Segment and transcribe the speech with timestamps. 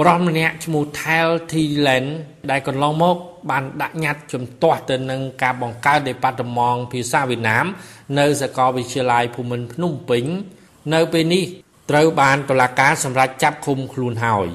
[0.00, 2.06] បរិសម្នាក់ឈ្មោះ Thel Thilen
[2.50, 3.16] ដែលកន្លងមក
[3.50, 7.66] បានដាក់ញត្តិជំទាស់ទៅនឹងការបង្កើតដេប៉ាតឺម៉ង់ភាសាវៀតណាម
[8.18, 10.24] នៅសាកលវិទ្យាល័យភូមិន្ទភ្នំពេញ
[10.94, 11.44] នៅពេលនេះ
[11.90, 14.48] ត្រូវបានតុលាការសម្រេចចាប់ឃុំខ្លួនហើយ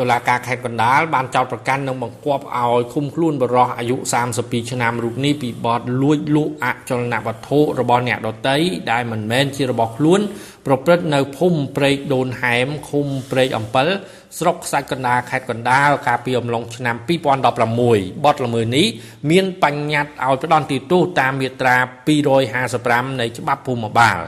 [0.00, 3.96] តុលាការខេត្តកណ្ដាលបានចោទប្រកាន់និងបង្គាប់ឲ្យឃុំខ្លួនបរិសអាយុ
[4.34, 8.56] 32ឆ្នាំរូបនេះពីបទលួចលក់អចលនវត្ថុរបស់អ្នកដទៃ
[8.90, 10.20] ដែលមិនមែនជារបស់ខ្លួន
[10.66, 13.88] ប្រព្រឹត្តនៅភូមិព្រែកដូនហែមឃុំព្រែកអំពិល
[14.38, 16.96] ស្រុកខ្សាច់កណ្ដាលខេត្តកណ្ដាលកាលពីអំឡុងឆ្នាំ
[17.60, 18.86] 2016បទល្មើសនេះ
[19.30, 21.76] មានបញ្ញត្តិឲ្យផ្ដន្ទាទោសតាមមាត្រា
[22.48, 24.20] 255នៃច្បាប់ភូមិបាល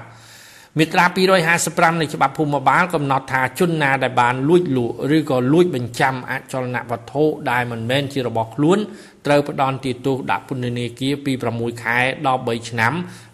[0.79, 1.05] មាត្រា
[1.53, 8.79] 255នៃច្បាប់ភូមិបាលកំណត់ថាជនណាដែលបានលួចលក់ឬក៏លួចបញ្ចាំអចលនវត្ថុដែលមិនមែនជារបស់ខ្លួន
[9.27, 12.93] ត្រូវផ្ដន្ទាទោសដាក់ពន្ធនាគារពី6ខែដល់3ឆ្នាំ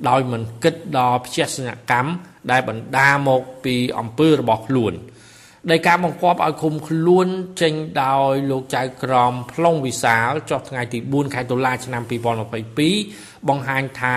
[0.08, 2.10] ដោយមិនគិតដល់ភេសជ្ជកម្ម
[2.50, 4.92] ដែលបណ្ដាមកពីអំពើរបស់ខ្លួន
[5.70, 7.28] ដោយការបង្គាប់ឲ្យឃុំខ្លួន
[7.60, 12.02] ចេញដោយលោកចៅក្រមផ្លុងវិសាលចុះថ្ងៃទី4ខែតុលាឆ្នាំ
[12.76, 14.14] 2022បង្ហាញថា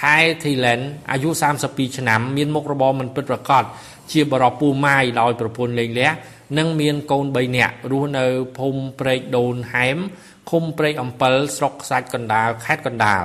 [0.00, 1.30] ថៃធីឡែនអាយុ
[1.64, 3.64] 32ឆ្នាំ មានមុខរបរមិនពិតប្រាកដ
[4.12, 6.10] ជាបរិបពូម៉ាយដោយប្រពន្ធលេងលះ
[6.58, 8.26] និងមានកូន3នាក់រស់នៅ
[8.58, 9.98] ភូមិព្រែកដូនហែម
[10.50, 13.24] ឃុំព្រែកអំពិលស្រុកខ្សាច់កណ្ដាលខេត្តកណ្ដាល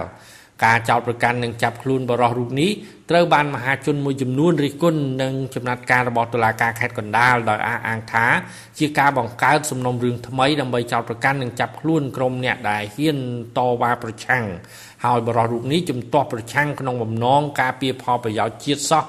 [0.64, 2.72] ការចោទប្រកាន់និងចាប់ខ្លួនបរិសរូបនេះ
[3.10, 8.26] ត្រូវបានមហាជនមួយចំនួនរិះគន់នឹងចំណាត់ការរបស់តុលាការខេត្តកណ្ដាលដោយអះអាងថា
[8.80, 13.18] ជាការបង្កើតសំណុំរឿងថ្មីដើម្បីចោទប្រកាន់និងចាប់ខ្លួនក្រុមអ្នកដែលហ៊ាន
[13.58, 14.46] តវ៉ាប្រឆាំង
[15.06, 19.04] ហើយបរិសរូបនេះជំទាស់ប្រឆាំងក្នុងបំណងការពារផលប្រយោជន៍ជាតិសោះ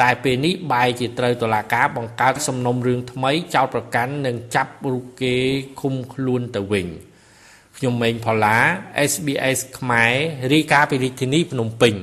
[0.00, 5.34] តែពេលនេះបែរជាត្រូវតុលាការបង្កើតសំណុំរឿងថ្មីចោទប្រកាន់និងចាប់រូបគេ
[5.80, 6.86] ឃុំខ្លួនទៅវិញ
[7.82, 8.58] ខ្ញុំម៉េងផល្លា
[9.10, 10.14] SBS ខ្មែរ
[10.52, 11.94] រាយការណ៍ពីរាជធានីភ្នំពេញ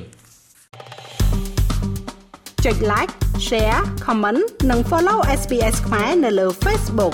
[2.65, 3.13] ចុច like
[3.47, 7.13] share comment និង follow SBS ខ្មែរនៅលើ Facebook